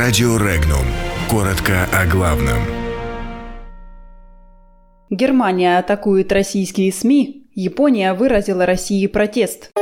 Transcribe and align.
Радио 0.00 0.36
Регнум. 0.36 0.86
Коротко 1.28 1.88
о 1.92 2.06
главном. 2.06 2.58
Германия 5.10 5.76
атакует 5.76 6.30
российские 6.30 6.92
СМИ. 6.92 7.48
Япония 7.56 8.14
выразила 8.14 8.64
России 8.64 9.08
протест. 9.08 9.72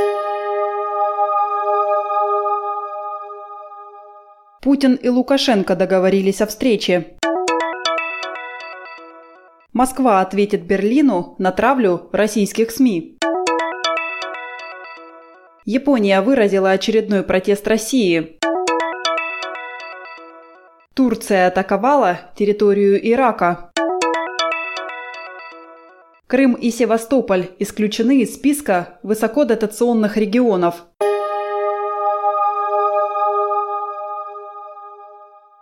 Путин 4.63 4.95
и 4.95 5.07
Лукашенко 5.07 5.75
договорились 5.75 6.41
о 6.41 6.47
встрече. 6.47 7.15
Москва 9.71 10.21
ответит 10.21 10.63
Берлину 10.63 11.35
на 11.37 11.51
травлю 11.51 12.09
российских 12.11 12.71
СМИ. 12.71 13.19
Япония 15.63 16.21
выразила 16.21 16.71
очередной 16.71 17.21
протест 17.21 17.67
России. 17.67 18.36
Турция 20.97 21.45
атаковала 21.45 22.21
территорию 22.35 22.99
Ирака. 23.07 23.69
Крым 26.25 26.55
и 26.55 26.71
Севастополь 26.71 27.51
исключены 27.59 28.21
из 28.21 28.33
списка 28.33 28.97
высокодотационных 29.03 30.17
регионов. 30.17 30.87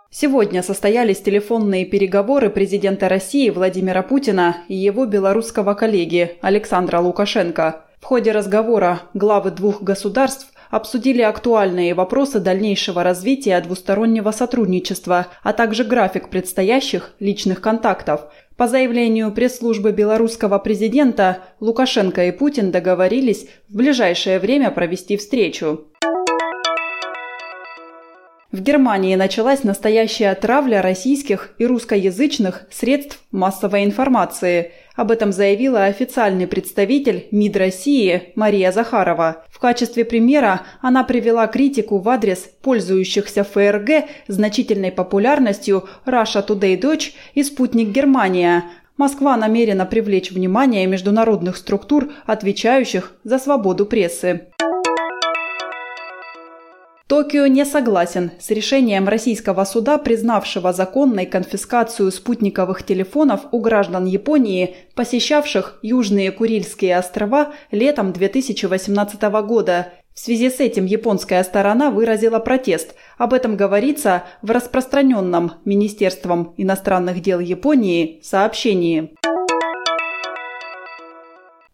Сегодня 0.08 0.62
состоялись 0.62 1.20
телефонные 1.20 1.84
переговоры 1.84 2.48
президента 2.48 3.06
России 3.10 3.50
Владимира 3.50 4.02
Путина 4.02 4.64
и 4.68 4.74
его 4.74 5.04
белорусского 5.04 5.74
коллеги 5.74 6.38
Александра 6.40 6.98
Лукашенко. 7.00 7.84
В 8.00 8.06
ходе 8.06 8.32
разговора 8.32 9.02
главы 9.12 9.50
двух 9.50 9.82
государств 9.82 10.50
обсудили 10.70 11.22
актуальные 11.22 11.94
вопросы 11.94 12.40
дальнейшего 12.40 13.02
развития 13.02 13.60
двустороннего 13.60 14.30
сотрудничества, 14.30 15.28
а 15.42 15.52
также 15.52 15.84
график 15.84 16.28
предстоящих 16.30 17.12
личных 17.20 17.60
контактов. 17.60 18.22
По 18.56 18.68
заявлению 18.68 19.32
пресс-службы 19.32 19.92
белорусского 19.92 20.58
президента, 20.58 21.44
Лукашенко 21.60 22.26
и 22.26 22.30
Путин 22.30 22.70
договорились 22.70 23.48
в 23.68 23.76
ближайшее 23.76 24.38
время 24.38 24.70
провести 24.70 25.16
встречу. 25.16 25.88
В 28.56 28.62
Германии 28.62 29.14
началась 29.16 29.64
настоящая 29.64 30.34
травля 30.34 30.80
российских 30.80 31.54
и 31.58 31.66
русскоязычных 31.66 32.66
средств 32.70 33.20
массовой 33.30 33.84
информации. 33.84 34.72
Об 34.96 35.10
этом 35.10 35.30
заявила 35.30 35.84
официальный 35.84 36.46
представитель 36.46 37.28
МИД 37.30 37.56
России 37.58 38.32
Мария 38.34 38.72
Захарова. 38.72 39.44
В 39.50 39.58
качестве 39.58 40.06
примера 40.06 40.62
она 40.80 41.04
привела 41.04 41.46
критику 41.46 41.98
в 41.98 42.08
адрес 42.08 42.48
пользующихся 42.62 43.44
ФРГ 43.44 44.06
значительной 44.26 44.90
популярностью 44.90 45.86
Russia 46.06 46.44
Today 46.46 46.80
Dutch 46.80 47.12
и 47.34 47.42
Спутник 47.42 47.88
Германия, 47.88 48.64
Москва 48.96 49.36
намерена 49.36 49.84
привлечь 49.84 50.30
внимание 50.30 50.86
международных 50.86 51.58
структур, 51.58 52.12
отвечающих 52.24 53.12
за 53.24 53.38
свободу 53.38 53.84
прессы. 53.84 54.46
Токио 57.08 57.46
не 57.46 57.64
согласен 57.64 58.32
с 58.40 58.50
решением 58.50 59.06
российского 59.06 59.62
суда, 59.64 59.96
признавшего 59.96 60.72
законной 60.72 61.24
конфискацию 61.24 62.10
спутниковых 62.10 62.82
телефонов 62.82 63.42
у 63.52 63.60
граждан 63.60 64.06
Японии, 64.06 64.74
посещавших 64.96 65.78
Южные 65.82 66.32
Курильские 66.32 66.98
острова 66.98 67.52
летом 67.70 68.12
2018 68.12 69.22
года. 69.46 69.92
В 70.14 70.18
связи 70.18 70.50
с 70.50 70.58
этим 70.58 70.84
японская 70.84 71.44
сторона 71.44 71.92
выразила 71.92 72.40
протест. 72.40 72.96
Об 73.18 73.34
этом 73.34 73.56
говорится 73.56 74.24
в 74.42 74.50
распространенном 74.50 75.52
Министерством 75.64 76.54
иностранных 76.56 77.22
дел 77.22 77.38
Японии 77.38 78.18
сообщении. 78.24 79.14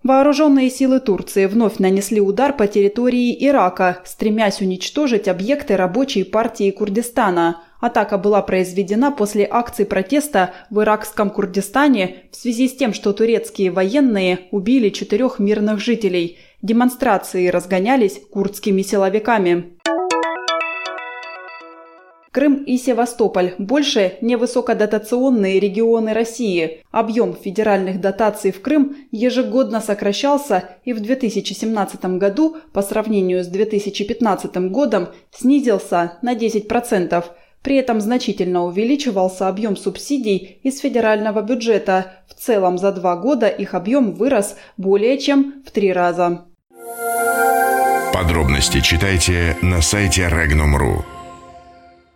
Вооруженные 0.02 0.68
силы 0.68 0.98
Турции 0.98 1.46
вновь 1.46 1.78
нанесли 1.78 2.20
удар 2.20 2.56
по 2.56 2.66
территории 2.66 3.36
Ирака, 3.46 4.02
стремясь 4.04 4.60
уничтожить 4.60 5.28
объекты 5.28 5.76
рабочей 5.76 6.24
партии 6.24 6.72
Курдистана. 6.72 7.62
Атака 7.80 8.18
была 8.18 8.42
произведена 8.42 9.12
после 9.12 9.46
акций 9.48 9.84
протеста 9.86 10.54
в 10.70 10.80
иракском 10.82 11.30
Курдистане 11.30 12.24
в 12.32 12.36
связи 12.36 12.68
с 12.68 12.76
тем, 12.76 12.92
что 12.94 13.12
турецкие 13.12 13.70
военные 13.70 14.40
убили 14.50 14.88
четырех 14.88 15.38
мирных 15.38 15.78
жителей. 15.78 16.38
Демонстрации 16.62 17.48
разгонялись 17.48 18.20
курдскими 18.30 18.82
силовиками. 18.82 19.78
Крым 22.32 22.64
и 22.64 22.78
Севастополь– 22.78 23.54
больше 23.58 24.14
невысокодотационные 24.22 25.60
регионы 25.60 26.14
России. 26.14 26.82
Объем 26.90 27.34
федеральных 27.34 28.00
дотаций 28.00 28.52
в 28.52 28.62
Крым 28.62 28.96
ежегодно 29.10 29.82
сокращался 29.82 30.70
и 30.84 30.94
в 30.94 31.00
2017 31.00 32.04
году 32.16 32.56
по 32.72 32.80
сравнению 32.80 33.44
с 33.44 33.48
2015 33.48 34.70
годом 34.70 35.08
снизился 35.30 36.18
на 36.22 36.34
10%. 36.34 37.22
При 37.62 37.76
этом 37.76 38.00
значительно 38.00 38.64
увеличивался 38.64 39.46
объем 39.48 39.76
субсидий 39.76 40.58
из 40.62 40.80
федерального 40.80 41.42
бюджета. 41.42 42.12
В 42.28 42.34
целом 42.34 42.78
за 42.78 42.92
два 42.92 43.16
года 43.16 43.46
их 43.46 43.74
объем 43.74 44.14
вырос 44.14 44.56
более 44.78 45.18
чем 45.18 45.62
в 45.66 45.70
три 45.70 45.92
раза. 45.92 46.46
Подробности 48.14 48.80
читайте 48.80 49.58
на 49.60 49.82
сайте 49.82 50.22
Regnum.ru. 50.22 51.11